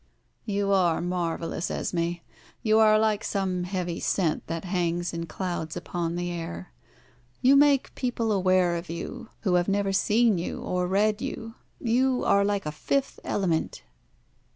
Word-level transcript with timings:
"You 0.47 0.71
are 0.71 0.99
marvellous, 0.99 1.69
Esmé. 1.69 2.21
You 2.63 2.79
are 2.79 2.97
like 2.97 3.23
some 3.23 3.65
heavy 3.65 3.99
scent 3.99 4.47
that 4.47 4.65
hangs 4.65 5.13
in 5.13 5.27
clouds 5.27 5.77
upon 5.77 6.15
the 6.15 6.31
air. 6.31 6.73
You 7.43 7.55
make 7.55 7.93
people 7.93 8.31
aware 8.31 8.77
of 8.77 8.89
you, 8.89 9.29
who 9.41 9.53
have 9.53 9.67
never 9.67 9.93
seen 9.93 10.39
you, 10.39 10.59
or 10.59 10.87
read 10.87 11.21
you. 11.21 11.53
You 11.79 12.23
are 12.25 12.43
like 12.43 12.65
a 12.65 12.71
fifth 12.71 13.19
element." 13.23 13.83